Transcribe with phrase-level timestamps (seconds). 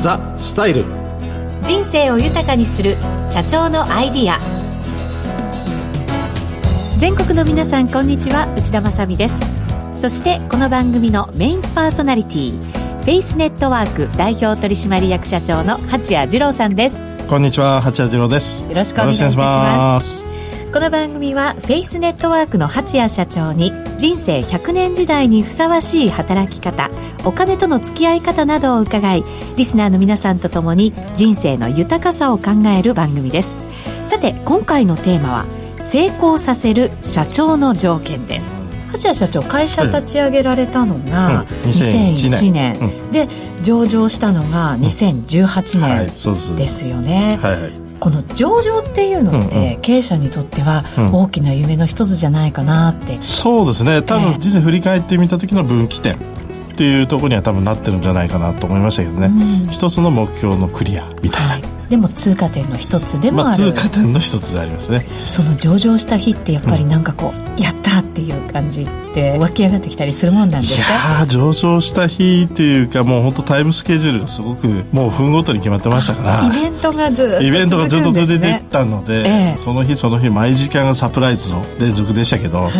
[0.00, 0.84] ザ・スタイル。
[1.64, 2.94] 人生を豊かにする
[3.30, 4.38] 社長のアイディア。
[6.98, 8.46] 全国の皆さんこんにちは。
[8.56, 9.36] 内田まさです。
[9.94, 12.58] そしてこの番組のメインパーソナリティ
[13.02, 17.00] フェイスネットワーク代表取締役社長の八谷二郎さんです。
[17.28, 17.80] こんにちは。
[17.80, 18.68] 八谷二郎です。
[18.68, 20.27] よろしくお願いします
[20.78, 26.88] この番組はフェイスネットワークの八谷社長に人生100年時代にふさわしい働き方
[27.24, 29.24] お金との付き合い方などを伺い
[29.56, 33.56] リスナーの皆さんと共に人生の豊かさを考える番組です。
[34.06, 35.46] さて今回のテーマは
[35.80, 38.46] 成功させる社長の条件です。
[38.92, 43.26] 八谷社長会社立ち上げられたのが2001年,、で
[43.64, 54.02] 上場したのが2018年ですよね、はいはいこの上場っていうのって、経営者にとっては大きな夢の一つじゃないかなって、うん、そうですね。
[54.02, 56.18] 多分実際振り返ってみた時の分岐点っ
[56.76, 65.06] ていうところには多分なってるんじゃないかなと思いましたけどね、うん、一つの目標のクリアみたいな、はいでも通過点の一つでもある、まあ、通過点の一つでありますね。
[65.28, 70.88] その上場した日ってやっぱりなんかこう、うん、やったっていう感じって湧き上がってきたりするもんなんですか？
[70.88, 76.46] いや上場した日っていうかもう本当タイムスケジュールがすごくもう分ごとに決まってましたから。
[76.46, 82.70] イベントがずっと、ね、イベントがずっと続いていったので、ええ、その日その日毎時間がサプライズの連続でしたけど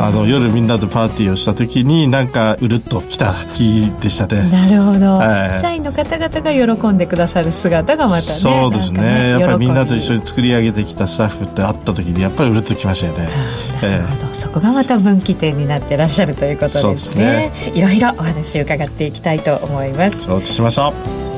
[0.00, 4.48] あの夜みんなでパーティーをした時になんかうるっときた日でしたね。
[4.50, 9.30] なるほど、はい、社員の方々が喜んでくださる姿がまたねそうですね。
[9.30, 13.18] やっぱりみんなと一緒に作り上げてきたスタッフって会った時にやっぱりうるっときましたよね。
[13.18, 17.52] なるほど、えー、そこがまた分岐点になってらっしゃるということですね。
[17.54, 17.72] すね。
[17.74, 20.22] いろいろお話を伺っていきたいと思います。
[20.22, 21.31] 承知しました。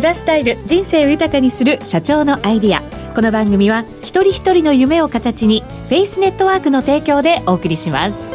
[0.00, 2.80] ザスタイル人生を豊かにする社長のアイディア。
[3.14, 8.30] この番組は一人一人の夢を形にフェイスネットワークの提供でお送りします。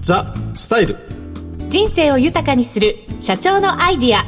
[0.00, 0.96] ザ・スタイル
[1.68, 4.24] 人生を豊かにする社長のアイディア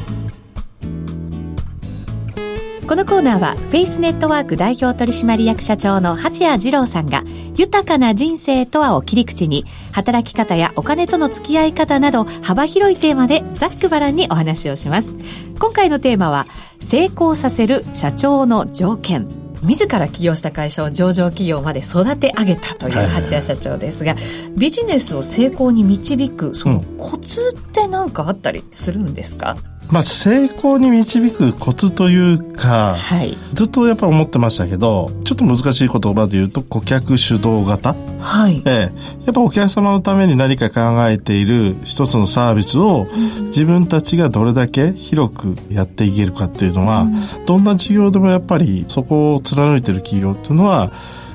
[2.87, 7.25] このコーナーはフェイスネットワーク代表取締役社長の八谷二郎さんが
[7.57, 15.17] 豊かな人生とはを切り口に働き方やお金との付き合い方など幅広いテーマでざっくばらんにお話をします。
[15.59, 16.47] 今回のテーマは
[16.79, 19.27] 成功させる社長の条件
[19.65, 24.15] 自ら起業した会社を上場企業まで育て上げたという八谷社長ですが、
[24.57, 38.63] ビジネスを成功に導くそのコツって何かあったりするんですか、うんまあ、成功に導くコツというか、はい、ずっとやっぱ思ってましたけどちょっと難しい言葉で言うと顧客主導型、はい。
[38.67, 43.07] ええ、やっぱお客様のために何か考えている一つのサービスを
[43.47, 50.91] 自分たちがどれだけ広くやっていけるかっていうのは、うん、どんな事業でもやっぱりそこを貫いてる企業っていうのは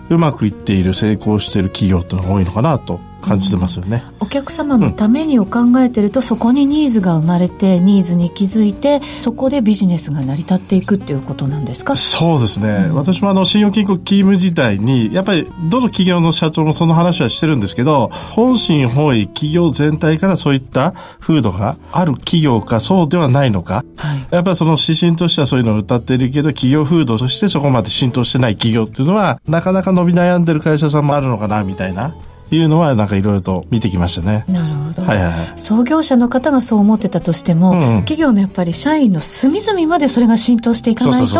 [0.09, 11.95] うまくいっている成功している企業っていうのが多いのかなと感じてますよね、うん、お客様のためにを考えてると、うん、そこにニーズが生まれてニーズに気づいてそこでビジネスが成り立っていくっていうことなんですか？
[11.95, 32.15] そうですね、うん、私もあの信用金庫勤務時代にやっぱりどの企業の社長もその話はしてるんですけど本心本意企業全体からそういった風土がある企業かそうではないのか、はい、やっぱりその指針としてはそういうのを歌っているけど企業風土としてそこまで浸透してない企業っていうのはなかなか伸び悩んでる会社さんもあるのかなみたいな
[32.55, 34.45] いうのはなんかいろいろと見てきましたね。
[34.47, 41.35] なるほど、はいはいはい、創業者の方がそう思ってたとしても、うんうん、企業のやっぱり社員の隅々までそれが浸透していかないと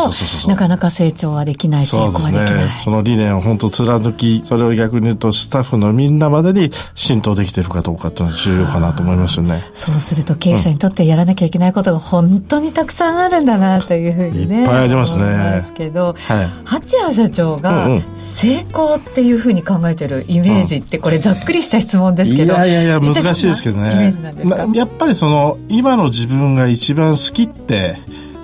[0.48, 9.64] なかなか成長はできない成功はできない、その理念を本当貫きそれを逆に言うとスタッフのみんなまでに浸透できてるかどうかっていうのは重要かなと思いますよね。
[9.74, 14.62] そうすると経営者にとってやらなきゃいけないことが本当にたくさんあるんだなというふうにね。
[14.62, 15.24] いっぱいありますね。
[15.52, 24.12] ですけど、はい、八谷社長が成功っていうふうに考えてるイメージってこれざっくりした質問ですけどいやいやいや難しいですけどね。
[24.46, 27.98] ま、やっぱりその今の自分が一番好きって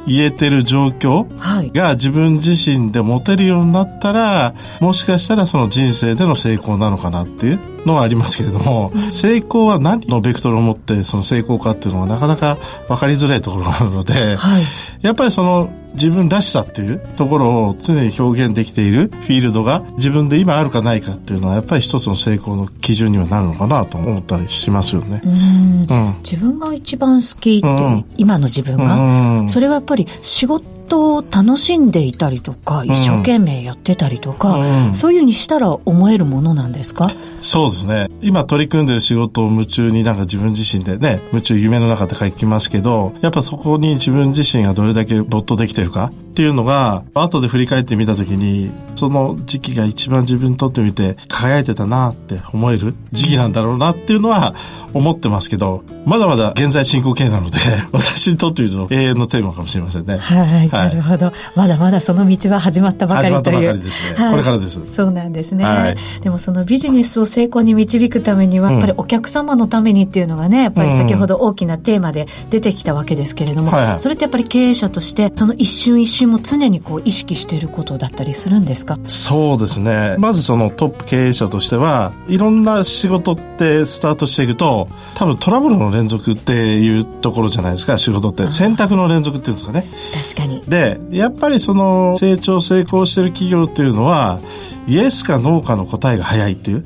[0.07, 1.28] 言えてる状況
[1.73, 12.57] が自分自身で持てるようになったら、もしかしたらその人生での成功なのかなっていうのはありますけれども、成功は何のベクトルを持ってその成功かっていうのがなかなか
[12.87, 14.63] 分かりづらいところがあるので、はい、
[15.01, 25.22] やっぱりその自分らしさっていうところを常に表現できているフィールドが自分で今あるかないかっていうのはやっぱり一つの成功の基準にはなるのかなと思ったりしますよね。
[25.23, 37.09] うん、自分が一番好きって、うん、今の自分が、それはやっぱり仕事事を楽しんでいたりとか、一生懸命やってたりとか、うん、そういうふうにしたら思えるものなんですか？
[37.41, 38.07] そうですね。
[38.22, 54.55] 今取り組んでる仕事を夢中になんか自分自身でね、夢中夢の中で書きますけど、やっぱそこに自分自身がどれだけ没頭できてるかっていうのが、後で振り返ってみたときに、その時期が一番自分にとってみて輝いてたなって思える時期なんだろうなっていうのは
[54.93, 57.57] 思ってますけど、まだまだ現在進行形なので、
[57.93, 60.17] 私にとってみると永遠のテーマかもしれませんね。
[60.17, 61.32] はい、はい、なるほど。
[61.56, 63.74] まだまだその道は始まったばかりという。
[63.78, 63.90] ね。
[64.16, 64.79] はい、これからです。
[64.94, 65.97] そうなんですね、はい。
[66.22, 78.97] でもそのビジネスを成功に導くためには、やっぱりお客様のためにっていうのがね、やっぱり先ほど大きなテーマで出てきたわけですけれども、はいはい、それってやっぱり経営者として、その一瞬一瞬も常にこう意識していることだったりするんですか？
[79.08, 80.16] そうですね。
[80.20, 88.50] まずそのトップ経営者としては、いろんな仕事ってスタートしていくと、多分トラブルの連続っていうところじゃないですか、仕事って。
[88.52, 89.88] 選択の連続っていうんですかね。
[90.14, 90.62] 確かに。
[90.67, 94.40] で、やっぱりその成長成功してる企業っていうのは、
[94.87, 96.84] イエスかノーかの答えが早いっていう、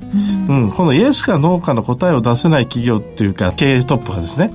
[0.49, 4.51] うん、うん、このイエスかノーかの答えを出せない企業っていうか、経営トップがですね、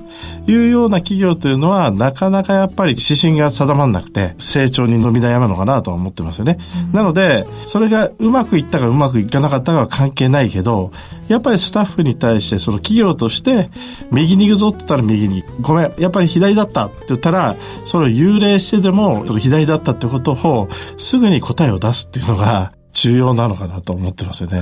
[0.47, 6.57] いうような企業というのは、なかなかやっぱり指針が定まんなくて、成長に伸び悩むのかなとは思ってますよね。
[6.89, 10.91] うん、なので、それがうまくいったかうまくいかなかったかは関係ないけど、
[11.29, 13.69] やっぱりスタッフに対して、その企業として、
[14.11, 17.55] 右に行くぞって言ったら右に、ごめん、やっぱり左だったって言ったら、
[17.85, 20.67] それを幽霊してでも、左だったってことを、
[20.97, 24.61] すぐに答えを出すっていうのが、重要なのかなと思ってますよね。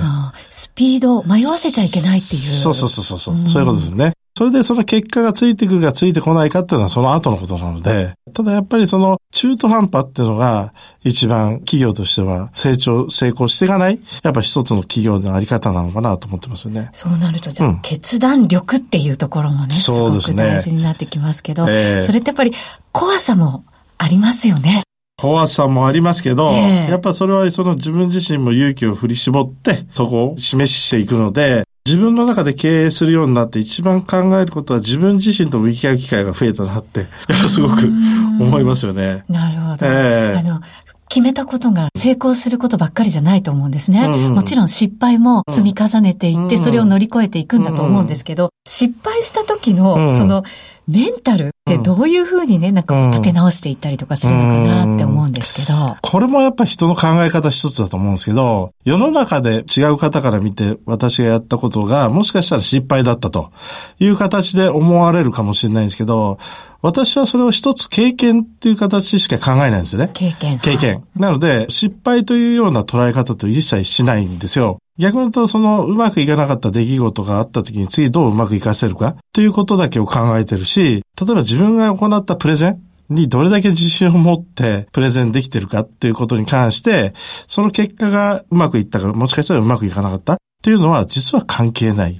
[0.50, 2.42] スピード、迷わせちゃいけないっていう。
[2.42, 4.14] そうそうそうそう、うん、そういうことですね。
[4.38, 10.74] それでその結果がついてくるかついてこないかっていうのはその後のことなので、ただやっぱりその中途半端っていうのが
[11.06, 16.90] 一番企業としては成長、成功していかない、やっぱ一つの企業のあり方なのかなと思ってますよね。
[16.92, 22.54] そうなるとじゃあ、うん、決断力っていうところもね、すごく大事になってきますけど、えー、それってやっぱり
[22.92, 23.64] 怖さも
[23.98, 24.84] ありますよね。
[25.26, 37.92] 怖さもありますけど、えー、やっぱそれはその自分自身も勇気を振り絞って、そこを示していくので、自分の中で経営するようになって一番考えることは自分自身と向き合う機会が増えたなって、 やっぱすごく
[38.40, 39.24] 思いますよね。
[39.28, 39.86] なるほど。
[39.88, 40.62] えー、あの、
[41.10, 44.06] 決めたことが成功することばっかりじゃないと思うんですね。
[44.06, 50.44] うんうん、もちろん失敗も積み重ねていって、それを乗り越えていくんだと思うんですけど、失敗した時の、その、
[50.88, 55.96] メンタルってどういうふうにね、なんか立て直していったりとかするのかなって思うんですけど。
[56.02, 63.52] これもやっぱ人の考え方一つだと思うんですけど、世の中で違う方から見て私がやったことがもしかしたら失敗だったと
[64.00, 66.38] いう形で思われるかもしれないんですけど、
[66.84, 70.12] 私はそれを一つ経験っていう形しか考えないんですね。
[70.14, 70.60] 経験。
[70.60, 71.04] 経験。
[71.16, 74.78] なので、失敗というような捉え方と一切しないんですよ。
[74.98, 87.14] 逆に言うと、そのうまくいかなかった出来事があった時に次どううまくいかせるかっていうことだけを考えてるし、例えば自分が行ったプレゼンにどれだけ自信を持ってプレゼンできてるかっていうことに関して、
[87.48, 92.20] その結果がうまくいったか、もしかしたらうまくいかなかったっていうのは実は関係ない。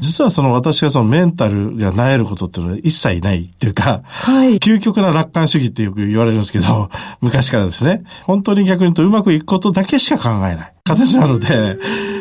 [0.00, 6.88] 実はその私がそのメンタルが萎えることっていうのは一切ないっていうか、はい、究極な楽観主義ってよく言われるんですけど、
[7.20, 11.76] 昔からですね、本当に逆に言うとうまくいくことだけしか考えない形なので、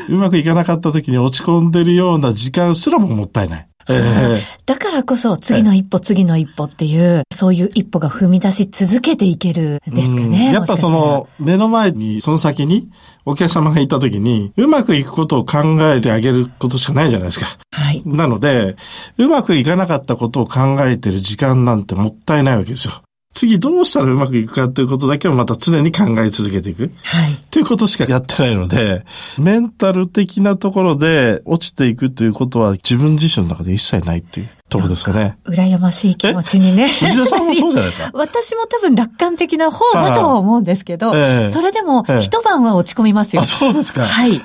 [0.10, 3.68] うまくいかなかった時に落ち込んでるような時間すらももったいない。
[3.90, 10.54] えー、だからこそ次の一歩、次の一歩っていう、そういう一歩が踏み出し続けていけるですかね。
[10.54, 12.90] やっぱその目の前に、その先に
[13.26, 15.60] お客様がいた時に、うまくいくことを考
[15.94, 17.46] えてあげることしかないじゃないですか。
[17.72, 18.02] はい。
[18.06, 18.76] なので、
[19.18, 23.02] うまくいかなかったことを考えてる時間なんてもったいないわけですよ。
[23.34, 26.92] 次どうしたらうまくいくかっていうことだけをまた常に考え続けていく。
[27.04, 27.34] はい。
[27.34, 29.06] っていうことしかやってないので、
[29.38, 34.50] メンタル的なところで落ちていくということは自分自身の中で一切ないっていう。
[34.72, 35.38] とこですかね。
[35.44, 36.86] 羨ましい気持ちにね。
[36.86, 38.12] 内田さんもそうじゃないですか。
[38.16, 43.42] 私も多分楽観的な方だとは思うんですけど、えそれでも一晩は落ち込みますよ。
[43.42, 44.06] あ、そうですか。
[44.06, 44.42] はい。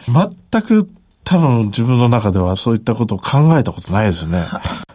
[0.52, 0.90] 全く
[1.26, 4.44] 多分自分の中ではそういったことを考えたことないですね。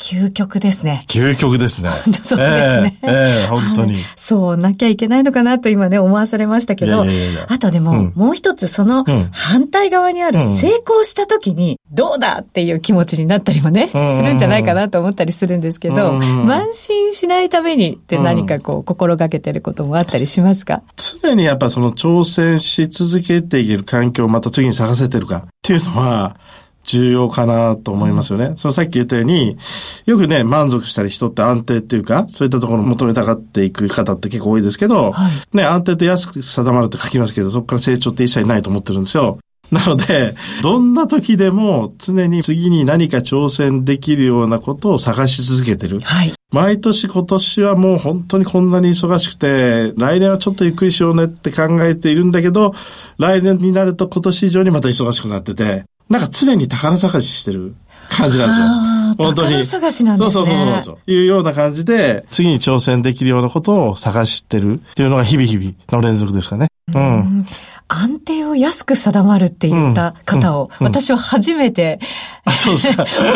[0.02, 1.06] 究極ですね。
[1.08, 1.92] 究極ですね。
[2.24, 2.98] そうですね。
[3.04, 20.82] えー、えー、本当に、そうなきゃいけないのかなと今ね思わされましたけど、いやいやいやあとでも、うん、もう一つその反対側にある成功した時にどうだっていう気持ちになったりもね、するんじゃないかなと思ったりするんですけど、慢心しないためにって何かこう心がけてることもあったりしますか？
[21.22, 26.36] 常にやっぱその挑戦し続けていける環境をまた次に探せてるかっていうのは、
[26.84, 28.54] 重要かなと思いますよね。
[28.58, 29.58] そのさっき言ったように、
[30.06, 39.40] よくね、満足したり人って安定っていうか、そういったところを求めたがっていく方って結構多いですけど、はい、ね、安定って安く定まるって書きますけど、そこから成長って一切ないと思ってるんですよ。
[39.72, 46.02] なので、どんな時でも常に次に何か挑戦できるようなことを探し続けてる。
[46.02, 46.34] はい。
[46.52, 52.74] 毎年今年はもう本当にこんなに忙しくて、来年はちょっとゆっくりしようねって考えているんだけど、
[53.18, 57.74] 来年になると今年以上にまた忙しくなってて、なんか常に宝探ししてる
[58.10, 59.26] 感じなんですよ。
[59.26, 59.64] 本当に。
[59.64, 60.32] 探しなんですね。
[60.32, 61.12] そうそうそうそう。
[61.12, 66.68] いうような感じで、次に挑戦できるようなことを探してるっていうのが日々日々の連続ですかね。
[66.94, 67.04] うん。
[67.04, 67.08] う
[67.42, 67.46] ん
[67.94, 72.00] 安定を安く定まるって言った方を、私は初めて。
[72.48, 72.50] お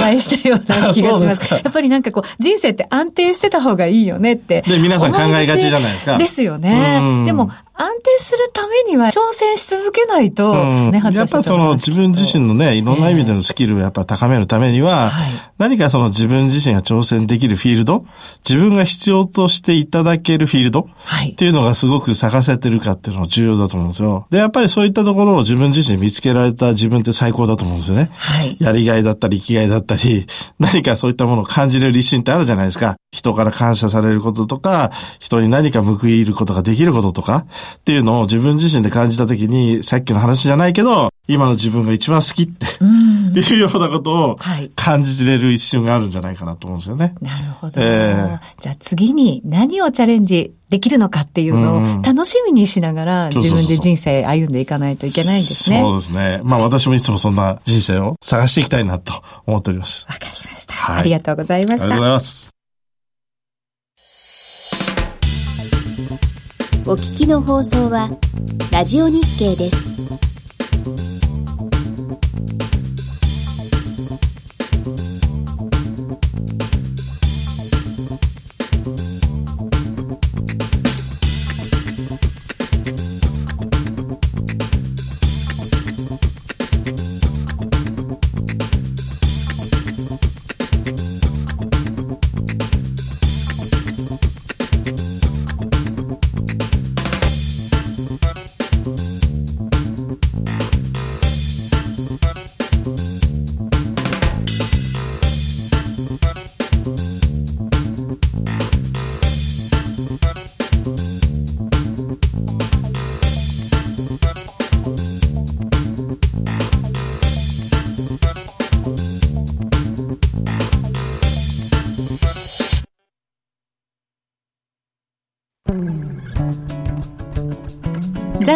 [0.01, 1.53] 会いしたような気がします。
[1.53, 4.61] やっぱりなんかこう、人生って安定してた方がいいよねって。
[4.61, 6.17] で、皆さん考えがちじゃないですか。
[6.17, 7.25] ですよね。
[7.25, 15.11] でも、安定するためには挑戦し続けないと、ね、うん、やっぱその自分自身のね、いろんな意味でのスキルをやっぱ高めるためには、
[15.57, 18.05] 何かその自分自身が挑戦できるフィールド、
[18.47, 20.89] 自分が必要としていただけるフィールド、
[21.31, 24.27] っていうのがすごく咲かせてるかっていうのが重要だと思うんですよ。
[24.29, 28.11] で、やっぱりそういったところを自分自身見つけられた自分って最高だと思うんですよね。
[28.13, 30.27] はい、やりがいだったり生きがいだったり、
[30.59, 32.95] 何かそういったものを感じれる一心ってあるじゃないですか。
[33.15, 37.45] 人から感謝されることとか、人に何か報いることができることとか、
[37.77, 42.65] っていうのを自分自身で感じたときに、さっきの話じゃないけど、今の自分が一番好きって、
[43.39, 44.39] いうようなことを
[44.75, 47.15] 感じれる一瞬があるんじゃないかなと思うんですよね。
[47.21, 47.81] なるほど。
[47.81, 55.79] えー、じゃあ次に何をチャレンジできるのかっていうのを楽しみにしながら自分で人生歩んでいかないといけないんですね。
[55.79, 56.41] そうですね。
[56.43, 60.05] まあ私もいつもそんな人生を探していきたいなと思っております。
[60.07, 60.99] わかりました、はい。
[60.99, 61.85] ありがとうございました。
[61.85, 62.54] ありがとうございます。
[66.87, 68.11] お聞きの放送は
[68.71, 71.14] ラジオ日経です。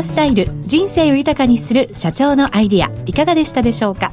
[0.03, 4.11] スタイル人生を豊かにする社長のアイディアいかがでしたでしょうか？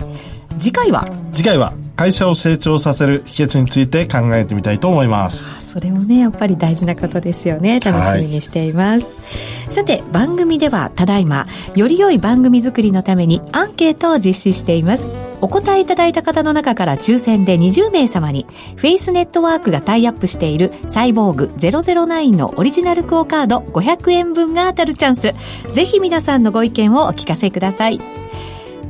[0.58, 1.04] 次回は？
[1.32, 5.56] 次回は会社を成長させる秘訣について考えてみたいと思います。
[5.66, 7.80] それもねやっぱり大事なことですよね。
[7.80, 15.26] 楽しみにしています、はい、さて番組ではただいまより良い番組作りのためにアンケートを実施しています。
[15.42, 25.32] お答えいただいた方の中から抽選で20名様に、フェイスネットワークがタイアップしているサイボーグ009のオリジナルクオカード500円分が当たるチャンス。
[25.72, 28.00] ぜひ皆さんのご意見をお聞かせください。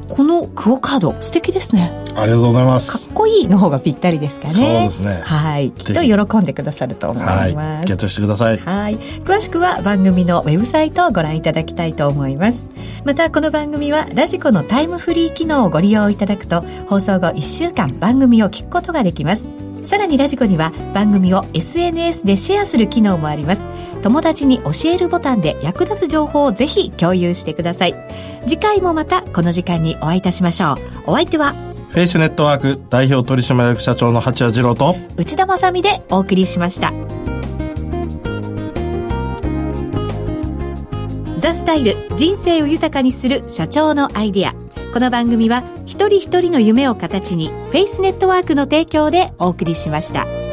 [0.08, 1.90] このクオカード素敵ですね。
[2.16, 3.08] ありがとうございます。
[3.08, 4.54] かっこいいの方がぴったりですかね。
[4.54, 5.20] そうですね。
[5.22, 5.70] はい。
[5.72, 7.54] きっと喜んでくださると思います。
[7.54, 7.84] はい。
[7.84, 8.58] ゲットしてください。
[8.58, 8.96] はい。
[8.96, 12.66] 詳しくは番組のウェブサイトをご覧いただきたいと思います。
[13.04, 23.68] またこの番組はラジコのタイムフリー機能をご利用いただくと放送後1週間番組を聞くことができますさらにラジコには番組を SNS でシェアする機能もあります。
[24.02, 27.94] 友達に教えるボタンで役立つ情報をぜひ共有してください。
[28.42, 30.76] 次回もまたこの時間にお会いいたしましょう。
[31.06, 31.54] お相手は
[31.90, 36.92] フェイスネットワーク代表取締役社長の八谷次郎と内田まさでお送りしました。
[41.38, 44.65] ザスタイル人生を豊かにする社長のアイディア
[44.96, 50.45] この番組は一人一人の夢を形にフェイスネットワークの提供でお送りしました。